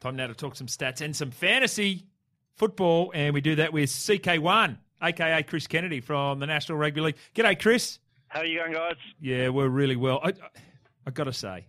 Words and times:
Time 0.00 0.14
now 0.14 0.28
to 0.28 0.34
talk 0.34 0.54
some 0.54 0.68
stats 0.68 1.00
and 1.00 1.14
some 1.14 1.32
fantasy 1.32 2.06
football, 2.54 3.10
and 3.14 3.34
we 3.34 3.40
do 3.40 3.56
that 3.56 3.72
with 3.72 3.90
CK1, 3.90 4.78
aka 5.02 5.42
Chris 5.42 5.66
Kennedy 5.66 6.00
from 6.00 6.38
the 6.38 6.46
National 6.46 6.78
Rugby 6.78 7.00
League. 7.00 7.16
G'day, 7.34 7.60
Chris. 7.60 7.98
How 8.28 8.40
are 8.40 8.44
you 8.44 8.60
going, 8.60 8.74
guys? 8.74 8.94
Yeah, 9.20 9.48
we're 9.48 9.68
really 9.68 9.96
well. 9.96 10.20
I, 10.22 10.34
I 11.04 11.10
got 11.10 11.24
to 11.24 11.32
say, 11.32 11.66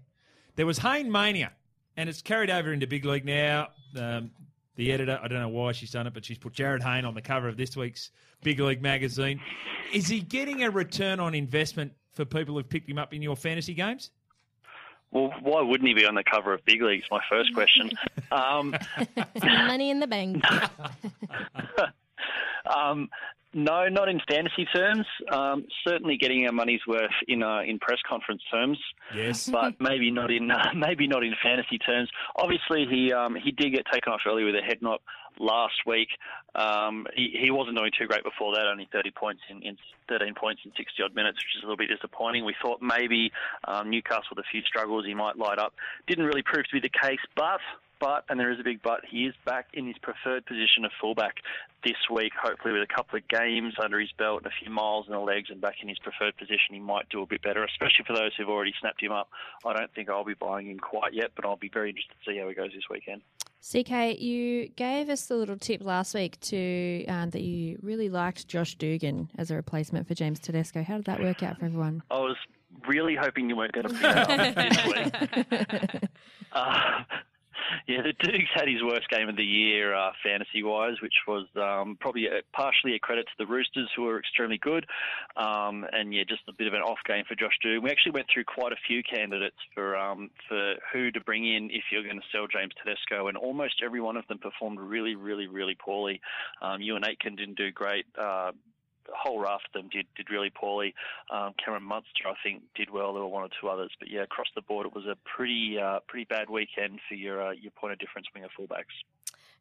there 0.57 0.67
was 0.67 0.77
Hayne 0.77 1.11
Mania, 1.11 1.53
and 1.97 2.07
it's 2.07 2.21
carried 2.21 2.51
over 2.51 2.71
into 2.71 2.85
big 2.85 3.03
league 3.03 3.25
now. 3.25 3.69
Um, 3.97 4.29
the 4.75 4.91
editor, 4.91 5.19
I 5.21 5.27
don't 5.27 5.39
know 5.39 5.49
why 5.49 5.71
she's 5.71 5.91
done 5.91 6.05
it, 6.05 6.13
but 6.13 6.23
she's 6.23 6.37
put 6.37 6.53
Jarryd 6.53 6.83
Hayne 6.83 7.05
on 7.05 7.15
the 7.15 7.21
cover 7.23 7.47
of 7.47 7.57
this 7.57 7.75
week's 7.75 8.11
Big 8.43 8.59
League 8.59 8.81
magazine. 8.81 9.41
Is 9.91 10.07
he 10.07 10.19
getting 10.19 10.63
a 10.63 10.69
return 10.69 11.19
on 11.19 11.33
investment 11.33 11.93
for 12.13 12.25
people 12.25 12.55
who've 12.55 12.69
picked 12.69 12.87
him 12.87 12.99
up 12.99 13.11
in 13.11 13.23
your 13.23 13.35
fantasy 13.35 13.73
games? 13.73 14.11
Well, 15.11 15.33
why 15.41 15.61
wouldn't 15.61 15.87
he 15.87 15.93
be 15.93 16.05
on 16.05 16.15
the 16.15 16.23
cover 16.23 16.53
of 16.53 16.63
Big 16.65 16.81
Leagues? 16.81 17.05
My 17.11 17.21
first 17.29 17.53
question. 17.53 17.91
Um, 18.31 18.75
money 19.43 19.89
in 19.89 19.99
the 19.99 20.05
bank. 20.05 20.43
um, 22.71 23.09
no, 23.53 23.87
not 23.87 24.09
in 24.09 24.19
fantasy 24.29 24.65
terms. 24.73 25.05
Um, 25.31 25.65
certainly 25.87 26.17
getting 26.17 26.45
our 26.45 26.51
money's 26.51 26.81
worth 26.87 27.09
in 27.27 27.41
uh, 27.41 27.61
in 27.61 27.79
press 27.79 27.97
conference 28.07 28.41
terms. 28.51 28.77
Yes, 29.15 29.49
but 29.49 29.75
maybe 29.79 30.11
not 30.11 30.31
in 30.31 30.51
uh, 30.51 30.71
maybe 30.75 31.07
not 31.07 31.23
in 31.23 31.33
fantasy 31.41 31.77
terms. 31.79 32.09
Obviously, 32.35 32.85
he 32.89 33.11
um, 33.11 33.35
he 33.35 33.51
did 33.51 33.73
get 33.73 33.85
taken 33.91 34.13
off 34.13 34.21
early 34.27 34.43
with 34.43 34.55
a 34.55 34.61
head 34.61 34.81
knock 34.81 35.01
last 35.39 35.85
week. 35.85 36.09
Um, 36.53 37.07
he, 37.15 37.33
he 37.41 37.51
wasn't 37.51 37.77
doing 37.77 37.91
too 37.97 38.07
great 38.07 38.23
before 38.23 38.53
that, 38.55 38.65
only 38.67 38.87
30 38.91 39.11
points 39.11 39.41
in, 39.49 39.61
in 39.63 39.77
13 40.09 40.33
points 40.35 40.61
in 40.65 40.71
60 40.75 41.03
odd 41.03 41.15
minutes, 41.15 41.37
which 41.37 41.55
is 41.55 41.63
a 41.63 41.65
little 41.65 41.77
bit 41.77 41.89
disappointing. 41.89 42.43
We 42.43 42.55
thought 42.61 42.81
maybe 42.81 43.31
um, 43.65 43.89
Newcastle 43.89 44.35
with 44.35 44.39
a 44.39 44.49
few 44.51 44.61
struggles 44.63 45.05
he 45.05 45.13
might 45.13 45.37
light 45.37 45.59
up. 45.59 45.73
Didn't 46.07 46.25
really 46.25 46.43
prove 46.43 46.65
to 46.65 46.73
be 46.73 46.81
the 46.81 46.89
case, 46.89 47.19
but 47.35 47.61
but, 47.99 48.25
and 48.29 48.39
there 48.39 48.51
is 48.51 48.59
a 48.59 48.63
big 48.63 48.81
but, 48.81 49.01
he 49.09 49.25
is 49.25 49.35
back 49.45 49.67
in 49.73 49.87
his 49.87 49.97
preferred 50.01 50.45
position 50.45 50.85
of 50.85 50.91
fullback 50.99 51.35
this 51.83 51.97
week, 52.11 52.33
hopefully 52.41 52.73
with 52.73 52.83
a 52.83 52.93
couple 52.93 53.17
of 53.17 53.27
games 53.27 53.73
under 53.81 53.99
his 53.99 54.11
belt 54.17 54.43
and 54.43 54.47
a 54.47 54.55
few 54.63 54.71
miles 54.71 55.05
in 55.07 55.13
the 55.13 55.19
legs 55.19 55.49
and 55.49 55.61
back 55.61 55.75
in 55.81 55.89
his 55.89 55.99
preferred 55.99 56.35
position, 56.37 56.73
he 56.73 56.79
might 56.79 57.07
do 57.09 57.21
a 57.21 57.25
bit 57.25 57.41
better, 57.41 57.63
especially 57.63 58.05
for 58.05 58.13
those 58.13 58.31
who've 58.37 58.49
already 58.49 58.73
snapped 58.79 59.01
him 59.01 59.11
up. 59.11 59.29
I 59.65 59.73
don't 59.73 59.93
think 59.93 60.09
I'll 60.09 60.25
be 60.25 60.33
buying 60.33 60.69
him 60.69 60.79
quite 60.79 61.13
yet, 61.13 61.31
but 61.35 61.45
I'll 61.45 61.55
be 61.55 61.69
very 61.69 61.89
interested 61.89 62.13
to 62.23 62.31
see 62.31 62.37
how 62.37 62.47
he 62.47 62.55
goes 62.55 62.71
this 62.73 62.89
weekend. 62.89 63.21
CK, 63.61 64.19
you 64.21 64.69
gave 64.69 65.09
us 65.09 65.25
the 65.25 65.35
little 65.35 65.57
tip 65.57 65.83
last 65.83 66.13
week 66.13 66.39
to 66.39 67.05
um, 67.07 67.29
that 67.31 67.41
you 67.41 67.77
really 67.81 68.09
liked 68.09 68.47
Josh 68.47 68.75
Dugan 68.75 69.29
as 69.37 69.51
a 69.51 69.55
replacement 69.55 70.07
for 70.07 70.13
James 70.13 70.39
Tedesco. 70.39 70.81
How 70.81 70.95
did 70.95 71.05
that 71.05 71.21
work 71.21 71.43
out 71.43 71.59
for 71.59 71.65
everyone? 71.65 72.01
I 72.09 72.19
was 72.19 72.37
really 72.87 73.15
hoping 73.15 73.49
you 73.49 73.57
weren't 73.57 73.73
going 73.73 73.87
to 73.87 73.93
that 73.95 74.29
up 74.29 75.49
this 75.49 75.91
week. 75.91 76.09
Uh, 76.51 77.03
yeah, 77.87 78.01
the 78.01 78.13
Dukes 78.13 78.49
had 78.53 78.67
his 78.67 78.83
worst 78.83 79.09
game 79.09 79.29
of 79.29 79.35
the 79.35 79.43
year 79.43 79.93
uh, 79.93 80.11
fantasy 80.23 80.63
wise, 80.63 80.95
which 81.01 81.13
was 81.27 81.47
um, 81.55 81.97
probably 81.99 82.27
partially 82.53 82.95
a 82.95 82.99
credit 82.99 83.25
to 83.25 83.33
the 83.37 83.45
Roosters, 83.45 83.89
who 83.95 84.03
were 84.03 84.19
extremely 84.19 84.57
good. 84.57 84.85
Um, 85.37 85.85
and 85.91 86.13
yeah, 86.13 86.23
just 86.27 86.41
a 86.47 86.53
bit 86.53 86.67
of 86.67 86.73
an 86.73 86.81
off 86.81 86.99
game 87.07 87.23
for 87.27 87.35
Josh 87.35 87.57
Dugan. 87.61 87.83
We 87.83 87.91
actually 87.91 88.13
went 88.13 88.27
through 88.33 88.45
quite 88.45 88.71
a 88.71 88.81
few 88.87 89.01
candidates 89.03 89.57
for 89.73 89.95
um, 89.97 90.29
for 90.47 90.75
who 90.93 91.11
to 91.11 91.19
bring 91.21 91.45
in 91.45 91.69
if 91.71 91.83
you're 91.91 92.03
going 92.03 92.19
to 92.19 92.27
sell 92.31 92.47
James 92.47 92.73
Tedesco, 92.83 93.27
and 93.27 93.37
almost 93.37 93.81
every 93.83 94.01
one 94.01 94.17
of 94.17 94.27
them 94.27 94.39
performed 94.39 94.79
really, 94.79 95.15
really, 95.15 95.47
really 95.47 95.75
poorly. 95.75 96.21
Um, 96.61 96.81
and 96.81 97.05
Aitken 97.05 97.35
didn't 97.35 97.57
do 97.57 97.71
great. 97.71 98.05
Uh, 98.17 98.51
a 99.13 99.17
whole 99.17 99.39
raft 99.39 99.67
of 99.73 99.81
them 99.81 99.89
did 99.91 100.05
did 100.15 100.29
really 100.29 100.49
poorly. 100.49 100.93
Um, 101.31 101.53
Cameron 101.63 101.83
Munster, 101.83 102.27
I 102.27 102.35
think, 102.43 102.63
did 102.75 102.89
well. 102.89 103.13
There 103.13 103.21
were 103.21 103.29
one 103.29 103.43
or 103.43 103.49
two 103.61 103.67
others, 103.67 103.91
but 103.99 104.09
yeah, 104.09 104.23
across 104.23 104.47
the 104.55 104.61
board, 104.61 104.85
it 104.85 104.93
was 104.93 105.05
a 105.05 105.15
pretty 105.25 105.77
uh, 105.81 105.99
pretty 106.07 106.25
bad 106.25 106.49
weekend 106.49 106.99
for 107.07 107.15
your 107.15 107.41
uh, 107.41 107.51
your 107.51 107.71
point 107.71 107.93
of 107.93 107.99
difference 107.99 108.27
winger 108.33 108.49
fullbacks. 108.57 108.95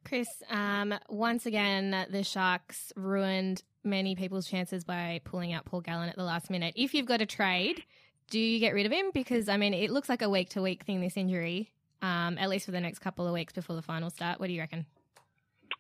Chris, 0.05 0.29
um, 0.51 0.95
once 1.09 1.45
again, 1.45 2.07
the 2.11 2.23
Sharks 2.23 2.93
ruined 2.97 3.63
many 3.85 4.15
people's 4.15 4.47
chances 4.47 4.85
by 4.85 5.21
pulling 5.25 5.53
out 5.53 5.65
Paul 5.65 5.81
Gallen 5.81 6.09
at 6.09 6.17
the 6.17 6.25
last 6.25 6.51
minute. 6.51 6.75
If 6.77 6.95
you've 6.95 7.07
got 7.07 7.21
a 7.21 7.27
trade, 7.27 7.83
do 8.31 8.39
you 8.39 8.59
get 8.59 8.75
rid 8.75 8.87
of 8.87 8.93
him? 8.93 9.11
Because 9.13 9.49
I 9.49 9.57
mean, 9.57 9.75
it 9.75 9.91
looks 9.91 10.09
like 10.09 10.23
a 10.23 10.29
week 10.29 10.51
to 10.51 10.63
week 10.63 10.85
thing. 10.85 11.01
This 11.01 11.17
injury, 11.17 11.73
um, 12.03 12.39
at 12.39 12.49
least 12.49 12.67
for 12.67 12.73
the 12.73 12.81
next 12.81 13.01
couple 13.01 13.27
of 13.27 13.33
weeks 13.33 13.53
before 13.53 13.77
the 13.77 13.83
final 13.83 14.11
start. 14.11 14.41
What 14.41 14.47
do 14.47 14.53
you 14.53 14.61
reckon? 14.61 14.87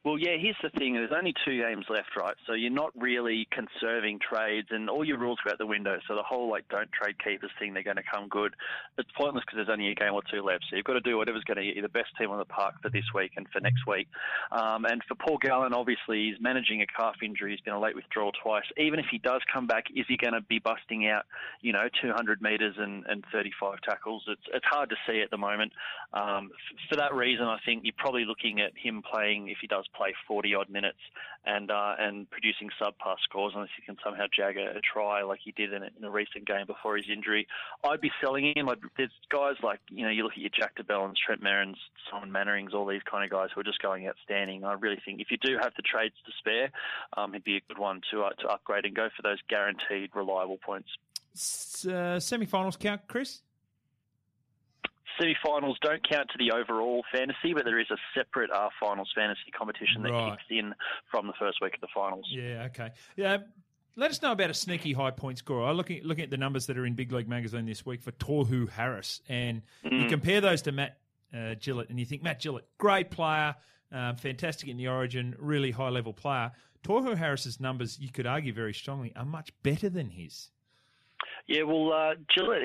Well, 0.04 0.16
yeah, 0.16 0.36
here's 0.38 0.56
the 0.62 0.70
thing. 0.70 0.94
There's 0.94 1.10
only 1.14 1.34
two 1.44 1.60
games 1.60 1.84
left, 1.90 2.14
right? 2.16 2.36
So 2.46 2.52
you're 2.52 2.70
not 2.70 2.92
really 2.96 3.48
conserving 3.50 4.20
trades 4.20 4.68
and 4.70 4.88
all 4.88 5.04
your 5.04 5.18
rules 5.18 5.38
go 5.44 5.50
out 5.50 5.58
the 5.58 5.66
window. 5.66 5.98
So 6.06 6.14
the 6.14 6.22
whole, 6.22 6.48
like, 6.48 6.68
don't 6.68 6.90
trade 6.92 7.16
keepers 7.22 7.50
thing, 7.58 7.74
they're 7.74 7.82
going 7.82 7.96
to 7.96 8.06
come 8.14 8.28
good. 8.28 8.54
It's 8.96 9.10
pointless 9.18 9.42
because 9.44 9.56
there's 9.56 9.72
only 9.72 9.90
a 9.90 9.96
game 9.96 10.14
or 10.14 10.22
two 10.30 10.40
left. 10.42 10.66
So 10.70 10.76
you've 10.76 10.84
got 10.84 10.94
to 10.94 11.00
do 11.00 11.18
whatever's 11.18 11.42
going 11.44 11.58
to 11.58 11.64
get 11.64 11.74
you 11.74 11.82
the 11.82 11.88
best 11.88 12.10
team 12.16 12.30
on 12.30 12.38
the 12.38 12.44
park 12.44 12.74
for 12.80 12.90
this 12.90 13.04
week 13.12 13.32
and 13.36 13.48
for 13.52 13.58
next 13.58 13.86
week. 13.88 14.06
Um, 14.52 14.84
and 14.84 15.02
for 15.08 15.16
Paul 15.16 15.38
Gallen, 15.42 15.74
obviously, 15.74 16.30
he's 16.30 16.40
managing 16.40 16.80
a 16.80 16.86
calf 16.86 17.16
injury. 17.20 17.50
He's 17.50 17.60
been 17.60 17.74
a 17.74 17.80
late 17.80 17.96
withdrawal 17.96 18.30
twice. 18.40 18.64
Even 18.76 19.00
if 19.00 19.06
he 19.10 19.18
does 19.18 19.42
come 19.52 19.66
back, 19.66 19.86
is 19.96 20.06
he 20.06 20.16
going 20.16 20.34
to 20.34 20.42
be 20.42 20.60
busting 20.60 21.08
out, 21.08 21.24
you 21.60 21.72
know, 21.72 21.88
200 22.00 22.40
metres 22.40 22.76
and, 22.78 23.04
and 23.08 23.24
35 23.32 23.80
tackles? 23.82 24.22
It's, 24.28 24.46
it's 24.54 24.66
hard 24.70 24.90
to 24.90 24.96
see 25.08 25.22
at 25.22 25.30
the 25.30 25.38
moment. 25.38 25.72
Um, 26.12 26.50
for 26.88 26.94
that 26.96 27.14
reason, 27.14 27.46
I 27.46 27.58
think 27.66 27.82
you're 27.82 27.98
probably 27.98 28.24
looking 28.24 28.60
at 28.60 28.70
him 28.80 29.02
playing, 29.02 29.48
if 29.48 29.58
he 29.60 29.66
does 29.66 29.84
play 29.98 30.14
40 30.26 30.54
odd 30.54 30.70
minutes 30.70 30.98
and 31.44 31.70
uh, 31.70 31.94
and 31.98 32.30
producing 32.30 32.70
subpar 32.80 33.16
scores 33.24 33.52
unless 33.54 33.70
he 33.76 33.82
can 33.82 33.96
somehow 34.04 34.26
jag 34.34 34.56
a, 34.56 34.78
a 34.78 34.80
try 34.80 35.22
like 35.22 35.40
he 35.42 35.52
did 35.52 35.72
in 35.72 35.82
a, 35.82 35.88
in 35.98 36.04
a, 36.04 36.10
recent 36.10 36.46
game 36.46 36.66
before 36.66 36.96
his 36.96 37.06
injury. 37.12 37.46
I'd 37.84 38.00
be 38.00 38.10
selling 38.22 38.52
him. 38.54 38.68
I'd, 38.68 38.78
there's 38.96 39.10
guys 39.30 39.56
like 39.62 39.80
you 39.90 40.04
know 40.04 40.10
you 40.10 40.22
look 40.22 40.32
at 40.32 40.38
your 40.38 40.50
Jack 40.56 40.76
de 40.76 40.84
Belins, 40.84 41.14
Trent 41.24 41.42
Merrins, 41.42 41.76
Simon 42.10 42.30
Mannerings, 42.30 42.74
all 42.74 42.86
these 42.86 43.02
kind 43.10 43.24
of 43.24 43.30
guys 43.30 43.48
who 43.54 43.60
are 43.60 43.64
just 43.64 43.82
going 43.82 44.06
outstanding. 44.06 44.64
I 44.64 44.74
really 44.74 45.00
think 45.04 45.20
if 45.20 45.30
you 45.30 45.38
do 45.38 45.58
have 45.60 45.72
the 45.76 45.82
trades 45.82 46.14
to 46.26 46.32
spare, 46.38 46.70
um, 47.16 47.32
he'd 47.32 47.44
be 47.44 47.56
a 47.56 47.62
good 47.68 47.78
one 47.78 48.00
to 48.12 48.22
uh, 48.22 48.30
to 48.40 48.48
upgrade 48.48 48.84
and 48.84 48.94
go 48.94 49.08
for 49.16 49.22
those 49.22 49.38
guaranteed 49.48 50.10
reliable 50.14 50.58
points. 50.58 50.88
Uh, 51.88 52.18
semi-finals 52.18 52.76
count, 52.76 53.02
Chris? 53.06 53.42
Semi-finals 55.18 55.78
don't 55.82 56.06
count 56.08 56.28
to 56.30 56.38
the 56.38 56.52
overall 56.52 57.04
fantasy, 57.12 57.54
but 57.54 57.64
there 57.64 57.80
is 57.80 57.90
a 57.90 57.96
separate 58.14 58.50
uh, 58.50 58.68
finals 58.80 59.10
fantasy 59.14 59.50
competition 59.56 60.02
that 60.02 60.12
right. 60.12 60.30
kicks 60.32 60.44
in 60.50 60.74
from 61.10 61.26
the 61.26 61.32
first 61.38 61.58
week 61.60 61.74
of 61.74 61.80
the 61.80 61.88
finals. 61.94 62.26
Yeah, 62.30 62.68
okay. 62.70 62.90
Yeah, 63.16 63.38
let 63.96 64.10
us 64.10 64.22
know 64.22 64.32
about 64.32 64.50
a 64.50 64.54
sneaky 64.54 64.92
high 64.92 65.10
point 65.10 65.38
scorer. 65.38 65.66
I'm 65.66 65.76
looking, 65.76 66.02
looking 66.04 66.24
at 66.24 66.30
the 66.30 66.36
numbers 66.36 66.66
that 66.66 66.78
are 66.78 66.86
in 66.86 66.94
Big 66.94 67.12
League 67.12 67.28
Magazine 67.28 67.66
this 67.66 67.84
week 67.84 68.02
for 68.02 68.12
Tohu 68.12 68.68
Harris, 68.68 69.20
and 69.28 69.62
mm. 69.84 70.02
you 70.02 70.08
compare 70.08 70.40
those 70.40 70.62
to 70.62 70.72
Matt 70.72 70.98
uh, 71.34 71.54
Gillett, 71.60 71.90
and 71.90 71.98
you 71.98 72.06
think 72.06 72.22
Matt 72.22 72.40
Gillett, 72.40 72.64
great 72.78 73.10
player, 73.10 73.56
um, 73.92 74.16
fantastic 74.16 74.68
in 74.68 74.76
the 74.76 74.88
Origin, 74.88 75.34
really 75.38 75.70
high 75.70 75.88
level 75.88 76.12
player. 76.12 76.52
Tohu 76.84 77.16
Harris's 77.16 77.60
numbers, 77.60 77.98
you 77.98 78.10
could 78.10 78.26
argue 78.26 78.52
very 78.52 78.72
strongly, 78.72 79.12
are 79.16 79.24
much 79.24 79.50
better 79.62 79.88
than 79.88 80.08
his. 80.08 80.50
Yeah, 81.48 81.62
well, 81.62 81.94
uh, 81.94 82.12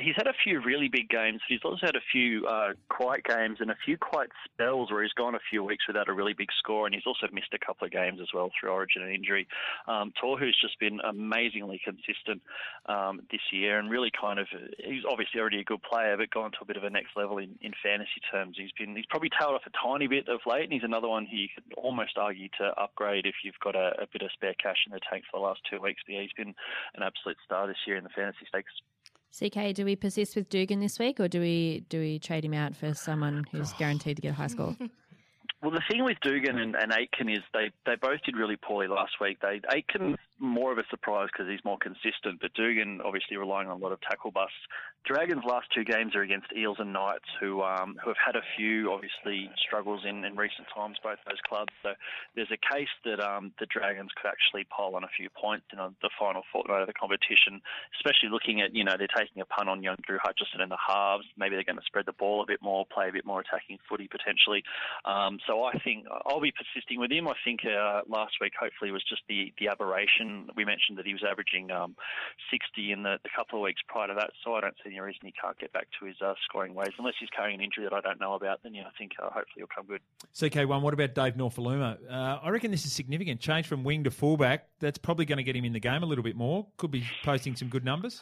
he's 0.03 0.15
had 0.17 0.27
a 0.27 0.33
few 0.43 0.61
really 0.61 0.89
big 0.89 1.07
games. 1.07 1.39
He's 1.47 1.61
also 1.63 1.85
had 1.85 1.95
a 1.95 2.03
few 2.11 2.45
uh, 2.45 2.73
quiet 2.89 3.23
games 3.23 3.59
and 3.61 3.71
a 3.71 3.77
few 3.85 3.97
quiet 3.97 4.29
spells 4.43 4.91
where 4.91 5.01
he's 5.03 5.13
gone 5.13 5.35
a 5.35 5.39
few 5.49 5.63
weeks 5.63 5.85
without 5.87 6.09
a 6.09 6.13
really 6.13 6.33
big 6.33 6.49
score, 6.59 6.85
and 6.85 6.93
he's 6.93 7.07
also 7.07 7.27
missed 7.31 7.53
a 7.53 7.65
couple 7.65 7.85
of 7.85 7.93
games 7.93 8.19
as 8.21 8.27
well 8.33 8.51
through 8.51 8.71
origin 8.71 9.01
and 9.01 9.15
injury. 9.15 9.47
Um, 9.87 10.11
Tohu's 10.21 10.59
just 10.59 10.77
been 10.81 10.99
amazingly 10.99 11.79
consistent 11.79 12.41
um, 12.87 13.21
this 13.31 13.39
year 13.53 13.79
and 13.79 13.89
really 13.89 14.11
kind 14.11 14.37
of, 14.37 14.47
he's 14.77 15.07
obviously 15.09 15.39
already 15.39 15.61
a 15.61 15.63
good 15.63 15.81
player, 15.81 16.17
but 16.17 16.29
gone 16.29 16.51
to 16.51 16.57
a 16.61 16.65
bit 16.65 16.75
of 16.75 16.83
a 16.83 16.89
next 16.89 17.15
level 17.15 17.37
in, 17.37 17.55
in 17.61 17.71
fantasy 17.81 18.19
terms. 18.33 18.57
He's 18.59 18.75
been, 18.77 18.97
he's 18.97 19.07
probably 19.07 19.29
tailed 19.39 19.55
off 19.55 19.63
a 19.65 19.71
tiny 19.79 20.07
bit 20.07 20.27
of 20.27 20.41
late, 20.45 20.65
and 20.65 20.73
he's 20.73 20.83
another 20.83 21.07
one 21.07 21.25
who 21.25 21.37
you 21.37 21.47
could 21.55 21.63
almost 21.77 22.17
argue 22.17 22.49
to 22.59 22.75
upgrade 22.75 23.25
if 23.25 23.35
you've 23.45 23.63
got 23.63 23.77
a, 23.77 23.95
a 24.03 24.07
bit 24.11 24.23
of 24.23 24.31
spare 24.33 24.55
cash 24.61 24.83
in 24.85 24.91
the 24.91 24.99
tank 25.09 25.23
for 25.31 25.39
the 25.39 25.45
last 25.45 25.61
two 25.71 25.79
weeks. 25.79 26.03
But 26.05 26.15
yeah, 26.15 26.21
he's 26.27 26.35
been 26.35 26.53
an 26.99 27.03
absolute 27.03 27.37
star 27.45 27.65
this 27.65 27.79
year 27.87 27.95
in 27.95 28.03
the 28.03 28.11
fantasy 28.11 28.43
stakes. 28.49 28.72
CK, 29.37 29.73
do 29.73 29.83
we 29.83 29.95
persist 29.95 30.35
with 30.35 30.47
Dugan 30.49 30.79
this 30.79 30.99
week, 30.99 31.19
or 31.19 31.27
do 31.27 31.39
we 31.39 31.83
do 31.89 31.99
we 31.99 32.19
trade 32.19 32.45
him 32.45 32.53
out 32.53 32.75
for 32.75 32.93
someone 32.93 33.45
who's 33.51 33.73
guaranteed 33.79 34.17
to 34.17 34.21
get 34.21 34.29
a 34.29 34.33
high 34.33 34.47
score? 34.47 34.75
Well, 35.61 35.71
the 35.71 35.81
thing 35.89 36.03
with 36.03 36.17
Dugan 36.21 36.59
and, 36.59 36.75
and 36.75 36.91
Aitken 36.91 37.29
is 37.29 37.39
they, 37.53 37.71
they 37.85 37.95
both 37.95 38.21
did 38.25 38.35
really 38.35 38.57
poorly 38.57 38.87
last 38.87 39.13
week. 39.21 39.39
They 39.41 39.61
Aitken 39.73 40.17
more 40.43 40.71
of 40.71 40.77
a 40.77 40.83
surprise 40.89 41.29
because 41.31 41.49
he's 41.49 41.63
more 41.63 41.77
consistent, 41.79 42.41
but 42.41 42.53
Dugan 42.53 42.99
obviously 43.03 43.37
relying 43.37 43.69
on 43.69 43.79
a 43.79 43.81
lot 43.81 43.93
of 43.93 44.01
tackle 44.01 44.29
busts. 44.29 44.59
Dragons' 45.05 45.43
last 45.47 45.67
two 45.73 45.83
games 45.83 46.15
are 46.15 46.21
against 46.21 46.47
Eels 46.55 46.77
and 46.79 46.93
Knights, 46.93 47.27
who 47.39 47.61
um, 47.61 47.95
who 48.03 48.09
have 48.09 48.19
had 48.19 48.35
a 48.35 48.43
few 48.55 48.91
obviously 48.91 49.49
struggles 49.59 50.03
in, 50.07 50.23
in 50.23 50.35
recent 50.35 50.67
times, 50.75 50.97
both 51.03 51.19
those 51.27 51.39
clubs. 51.47 51.71
So 51.81 51.91
there's 52.35 52.51
a 52.51 52.59
case 52.59 52.91
that 53.03 53.19
um, 53.19 53.51
the 53.59 53.65
Dragons 53.67 54.11
could 54.15 54.27
actually 54.27 54.63
pile 54.65 54.95
on 54.95 55.03
a 55.03 55.11
few 55.15 55.29
points 55.29 55.65
in 55.71 55.79
the 55.79 56.09
final 56.19 56.43
fortnight 56.51 56.81
of 56.81 56.87
the 56.87 56.93
competition, 56.93 57.59
especially 57.99 58.29
looking 58.29 58.61
at 58.61 58.75
you 58.75 58.83
know 58.83 58.95
they're 58.97 59.11
taking 59.11 59.41
a 59.41 59.45
punt 59.45 59.67
on 59.67 59.83
young 59.83 59.97
Drew 60.07 60.19
Hutchison 60.23 60.59
in 60.59 60.69
the 60.69 60.79
halves. 60.79 61.25
Maybe 61.35 61.55
they're 61.55 61.67
going 61.67 61.79
to 61.79 61.87
spread 61.87 62.05
the 62.05 62.15
ball 62.15 62.43
a 62.43 62.47
bit 62.47 62.61
more, 62.61 62.85
play 62.87 63.09
a 63.09 63.13
bit 63.13 63.25
more 63.25 63.39
attacking 63.39 63.79
footy 63.87 64.07
potentially. 64.07 64.63
Um, 65.03 65.39
so 65.47 65.63
I 65.63 65.79
think 65.83 66.05
I'll 66.27 66.43
be 66.43 66.51
persisting 66.51 66.99
with 66.99 67.11
him. 67.11 67.27
I 67.27 67.35
think 67.43 67.61
uh, 67.63 68.01
last 68.07 68.39
week 68.39 68.53
hopefully 68.59 68.91
was 68.91 69.03
just 69.03 69.23
the 69.27 69.51
the 69.59 69.67
aberration 69.67 70.32
we 70.55 70.65
mentioned 70.65 70.97
that 70.97 71.05
he 71.05 71.13
was 71.13 71.23
averaging 71.23 71.71
um, 71.71 71.95
60 72.51 72.91
in 72.91 73.03
the, 73.03 73.17
the, 73.23 73.29
couple 73.35 73.59
of 73.59 73.63
weeks 73.63 73.81
prior 73.87 74.07
to 74.07 74.13
that. 74.15 74.31
So 74.43 74.53
I 74.55 74.61
don't 74.61 74.75
see 74.83 74.91
any 74.91 74.99
reason 74.99 75.21
he 75.23 75.33
can't 75.33 75.57
get 75.57 75.73
back 75.73 75.87
to 75.99 76.05
his 76.05 76.15
uh, 76.21 76.33
scoring 76.45 76.73
ways 76.73 76.91
unless 76.97 77.15
he's 77.19 77.29
carrying 77.29 77.59
an 77.59 77.63
injury 77.63 77.83
that 77.83 77.93
I 77.93 78.01
don't 78.01 78.19
know 78.19 78.33
about. 78.33 78.63
Then 78.63 78.73
yeah, 78.73 78.83
I 78.83 78.97
think 78.97 79.13
uh, 79.19 79.25
hopefully 79.25 79.57
he'll 79.57 79.67
come 79.67 79.85
good. 79.85 80.01
CK1, 80.35 80.81
what 80.81 80.93
about 80.93 81.15
Dave 81.15 81.35
Nofoaluma? 81.35 81.97
Uh, 82.09 82.39
I 82.43 82.49
reckon 82.49 82.71
this 82.71 82.85
is 82.85 82.93
significant. 82.93 83.39
Change 83.39 83.67
from 83.67 83.83
wing 83.83 84.03
to 84.03 84.11
fullback. 84.11 84.67
That's 84.79 84.97
probably 84.97 85.25
going 85.25 85.37
to 85.37 85.43
get 85.43 85.55
him 85.55 85.65
in 85.65 85.73
the 85.73 85.79
game 85.79 86.03
a 86.03 86.05
little 86.05 86.23
bit 86.23 86.35
more. 86.35 86.67
Could 86.77 86.91
be 86.91 87.03
posting 87.23 87.55
some 87.55 87.69
good 87.69 87.85
numbers. 87.85 88.21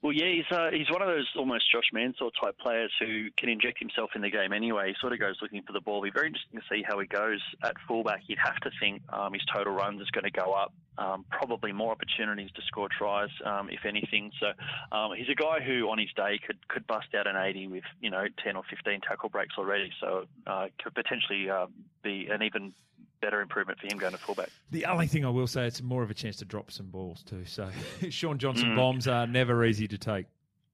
Well, 0.00 0.12
yeah, 0.12 0.30
he's 0.30 0.56
uh, 0.56 0.70
he's 0.70 0.88
one 0.92 1.02
of 1.02 1.08
those 1.08 1.26
almost 1.36 1.70
Josh 1.72 1.90
Mansour 1.92 2.30
type 2.40 2.56
players 2.58 2.92
who 3.00 3.30
can 3.36 3.48
inject 3.48 3.80
himself 3.80 4.10
in 4.14 4.22
the 4.22 4.30
game 4.30 4.52
anyway. 4.52 4.88
He 4.88 4.94
sort 5.00 5.12
of 5.12 5.18
goes 5.18 5.34
looking 5.42 5.62
for 5.62 5.72
the 5.72 5.80
ball. 5.80 5.96
It'll 5.96 6.04
be 6.04 6.10
very 6.14 6.28
interesting 6.28 6.60
to 6.60 6.66
see 6.70 6.84
how 6.86 7.00
he 7.00 7.06
goes 7.08 7.40
at 7.64 7.74
fullback. 7.88 8.22
You'd 8.28 8.38
have 8.38 8.60
to 8.60 8.70
think 8.78 9.02
um, 9.08 9.32
his 9.32 9.42
total 9.52 9.72
runs 9.72 10.00
is 10.00 10.08
going 10.10 10.24
to 10.24 10.30
go 10.30 10.52
up. 10.52 10.72
Um, 10.98 11.24
probably 11.30 11.72
more 11.72 11.90
opportunities 11.90 12.50
to 12.54 12.62
score 12.68 12.88
tries, 12.96 13.30
um, 13.44 13.70
if 13.70 13.84
anything. 13.84 14.30
So 14.38 14.52
um, 14.96 15.12
he's 15.16 15.28
a 15.28 15.34
guy 15.34 15.60
who, 15.60 15.88
on 15.90 15.98
his 15.98 16.10
day, 16.14 16.38
could 16.46 16.58
could 16.68 16.86
bust 16.86 17.08
out 17.18 17.26
an 17.26 17.34
80 17.36 17.66
with 17.66 17.84
you 18.00 18.10
know 18.10 18.26
10 18.44 18.54
or 18.54 18.62
15 18.70 19.00
tackle 19.00 19.30
breaks 19.30 19.56
already. 19.58 19.90
So 20.00 20.26
uh, 20.46 20.66
could 20.80 20.94
potentially 20.94 21.50
uh, 21.50 21.66
be 22.04 22.28
an 22.30 22.44
even 22.44 22.72
better 23.20 23.40
improvement 23.40 23.78
for 23.80 23.86
him 23.86 23.98
going 23.98 24.12
to 24.12 24.18
fullback. 24.18 24.50
The 24.70 24.86
only 24.86 25.06
thing 25.06 25.24
I 25.24 25.30
will 25.30 25.46
say, 25.46 25.66
it's 25.66 25.82
more 25.82 26.02
of 26.02 26.10
a 26.10 26.14
chance 26.14 26.36
to 26.36 26.44
drop 26.44 26.70
some 26.70 26.86
balls 26.86 27.22
too. 27.22 27.44
So 27.44 27.68
Shaun 28.10 28.38
Johnson 28.38 28.70
mm. 28.70 28.76
bombs 28.76 29.08
are 29.08 29.26
never 29.26 29.64
easy 29.64 29.88
to 29.88 29.98
take. 29.98 30.26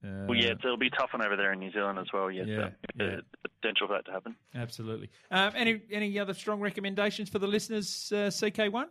Uh, 0.05 0.27
well, 0.29 0.37
yeah, 0.37 0.51
it'll 0.51 0.77
be 0.77 0.91
tough 0.91 1.11
on 1.15 1.25
over 1.25 1.35
there 1.35 1.53
in 1.53 1.59
New 1.59 1.73
Zealand 1.73 1.99
as 1.99 2.09
well. 2.13 2.31
Yeah, 2.31 2.45
yeah. 2.45 2.69
the 2.95 3.23
potential 3.61 3.87
for 3.87 3.95
that 3.95 4.05
to 4.07 4.13
happen. 4.13 4.37
Absolutely. 4.55 5.09
Um, 5.31 5.53
any 5.57 5.81
any 5.91 6.19
other 6.19 6.35
strong 6.35 6.61
recommendations 6.61 7.31
for 7.31 7.39
the 7.39 7.47
listeners? 7.47 8.13
Uh, 8.13 8.31
CK 8.31 8.71
one. 8.71 8.89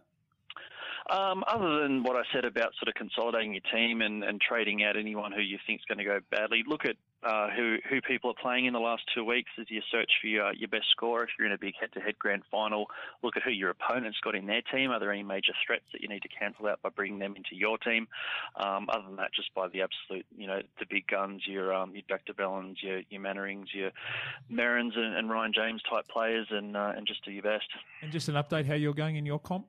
Um, 1.10 1.44
other 1.48 1.82
than 1.82 2.04
what 2.04 2.16
I 2.16 2.24
said 2.34 2.46
about 2.46 2.72
sort 2.80 2.88
of 2.88 2.94
consolidating 2.96 3.54
your 3.54 3.64
team 3.74 4.02
and, 4.02 4.24
and 4.24 4.40
trading 4.40 4.84
out 4.84 4.96
anyone 4.96 5.32
who 5.32 5.42
you 5.42 5.58
think 5.68 5.82
is 5.82 5.86
going 5.86 5.98
to 5.98 6.06
go 6.06 6.20
badly, 6.32 6.64
look 6.66 6.86
at 6.86 6.96
uh, 7.24 7.50
who 7.56 7.78
who 7.90 8.02
people 8.02 8.30
are 8.30 8.42
playing 8.42 8.66
in 8.66 8.74
the 8.74 8.80
last 8.80 9.04
two 9.16 9.24
weeks 9.24 9.50
as 9.60 9.66
you 9.70 9.82
search 9.92 10.12
for 10.22 10.28
your, 10.28 10.54
your 10.54 10.68
best 10.68 10.86
score. 10.92 11.24
If 11.24 11.30
you're 11.38 11.48
in 11.48 11.54
a 11.54 11.58
big 11.58 11.74
head-to-head 11.80 12.20
grand 12.20 12.44
final, 12.52 12.88
look 13.22 13.38
at 13.38 13.44
who 13.44 13.52
your 13.52 13.70
opponent's 13.70 14.20
got 14.22 14.36
in 14.36 14.46
their 14.46 14.62
team. 14.62 14.92
Are 14.92 15.00
there 15.00 15.12
any 15.12 15.24
major 15.24 15.54
threats 15.66 15.86
that 15.94 16.02
you 16.02 16.10
need 16.10 16.22
to 16.24 16.28
cancel 16.28 16.68
out 16.68 16.82
by 16.82 16.90
bringing 16.90 17.20
them 17.20 17.36
into 17.36 17.56
your 17.56 17.78
team? 17.78 18.08
Um, 18.58 18.90
other 18.90 19.04
than 19.06 19.16
that, 19.18 19.34
just 19.34 19.54
by 19.54 19.68
the 19.70 19.82
absolute, 19.82 20.26
you 20.38 20.48
know, 20.48 20.62
the 20.80 20.86
big 20.90 21.08
guns, 21.08 21.44
your 21.46 21.74
um, 21.74 21.94
your 21.94 22.04
de 22.08 22.34
Belins, 22.34 22.76
your 22.82 23.02
your 23.10 23.22
Mannerings, 23.22 23.70
your 23.74 23.92
Merrins 24.52 24.98
and, 24.98 25.16
and 25.16 25.30
Ryan 25.30 25.54
James 25.54 25.82
type 25.90 26.08
players, 26.08 26.48
and 26.50 26.76
uh, 26.76 26.94
and 26.96 27.08
just 27.08 27.24
do 27.24 27.32
your 27.32 27.44
best. 27.44 27.68
And 28.02 28.12
just 28.12 28.28
an 28.28 28.36
update 28.36 28.66
how 28.66 28.76
you're 28.76 28.94
going 28.94 29.16
in 29.16 29.26
your 29.26 29.40
comp. 29.40 29.68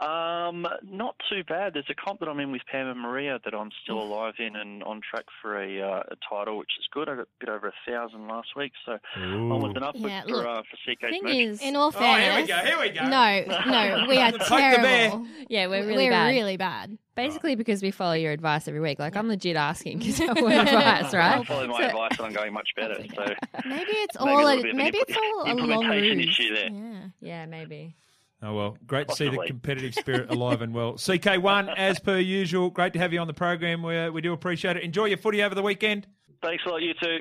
Um, 0.00 0.66
not 0.82 1.14
too 1.28 1.44
bad. 1.44 1.74
There's 1.74 1.90
a 1.90 1.94
comp 1.94 2.20
that 2.20 2.28
I'm 2.28 2.40
in 2.40 2.50
with 2.52 2.62
Pam 2.70 2.88
and 2.88 2.98
Maria 2.98 3.38
that 3.44 3.54
I'm 3.54 3.70
still 3.82 4.00
alive 4.00 4.34
in 4.38 4.56
and 4.56 4.82
on 4.82 5.02
track 5.08 5.24
for 5.42 5.62
a, 5.62 5.80
uh, 5.80 6.02
a 6.08 6.16
title, 6.28 6.56
which 6.56 6.70
is 6.78 6.86
good. 6.90 7.08
I 7.08 7.16
got 7.16 7.22
a 7.22 7.28
bit 7.38 7.50
over 7.50 7.68
a 7.68 7.72
thousand 7.86 8.26
last 8.26 8.48
week, 8.56 8.72
so 8.86 8.98
Ooh. 9.18 9.52
onwards 9.52 9.74
and 9.76 9.84
upwards 9.84 10.06
yeah, 10.06 10.22
for, 10.22 10.48
uh, 10.48 10.62
for 10.62 10.76
CK 10.94 11.00
thing 11.10 11.28
is, 11.28 11.60
in 11.60 11.76
all 11.76 11.90
fairness, 11.90 12.28
oh, 12.28 12.32
here 12.32 12.40
we 12.40 12.46
go. 12.46 12.56
Here 12.56 12.80
we 12.80 12.90
go. 12.90 13.08
No, 13.08 13.44
no, 13.70 14.06
we 14.08 14.16
are 14.16 14.32
terrible. 14.48 15.26
Yeah, 15.48 15.66
we're 15.66 15.86
really 15.86 16.04
we're 16.04 16.12
bad. 16.12 16.28
really 16.28 16.56
bad. 16.56 16.96
Basically, 17.14 17.54
because 17.54 17.82
we 17.82 17.90
follow 17.90 18.14
your 18.14 18.32
advice 18.32 18.66
every 18.68 18.80
week. 18.80 18.98
Like 18.98 19.16
I'm 19.16 19.28
legit 19.28 19.56
asking 19.56 19.98
because 20.00 20.20
advice, 20.20 21.12
right? 21.12 21.40
I 21.40 21.44
follow 21.44 21.66
my 21.66 21.78
so, 21.78 21.86
advice, 21.88 22.12
and 22.12 22.26
I'm 22.26 22.32
going 22.32 22.54
much 22.54 22.70
better. 22.74 23.04
So 23.14 23.24
maybe 23.66 23.90
it's 23.90 24.16
all 24.16 24.46
maybe, 24.46 24.70
a, 24.70 24.74
maybe 24.74 24.98
it's 24.98 25.14
all 25.14 25.52
a 25.52 25.54
long 25.54 25.86
ruse. 25.88 26.26
issue 26.26 26.54
there. 26.54 26.70
Yeah, 26.70 27.00
yeah, 27.20 27.46
maybe. 27.46 27.94
Oh, 28.42 28.54
well, 28.54 28.78
great 28.86 29.06
Possibly. 29.08 29.26
to 29.28 29.32
see 29.32 29.40
the 29.42 29.46
competitive 29.48 29.94
spirit 29.94 30.30
alive 30.32 30.62
and 30.62 30.72
well. 30.72 30.94
CK1, 30.94 31.74
as 31.76 32.00
per 32.00 32.18
usual, 32.18 32.70
great 32.70 32.94
to 32.94 32.98
have 32.98 33.12
you 33.12 33.18
on 33.18 33.26
the 33.26 33.34
program. 33.34 33.82
We, 33.82 33.98
uh, 33.98 34.10
we 34.10 34.22
do 34.22 34.32
appreciate 34.32 34.76
it. 34.78 34.82
Enjoy 34.82 35.04
your 35.06 35.18
footy 35.18 35.42
over 35.42 35.54
the 35.54 35.62
weekend. 35.62 36.06
Thanks 36.42 36.64
a 36.66 36.70
lot, 36.70 36.80
you 36.80 36.94
too. 37.02 37.18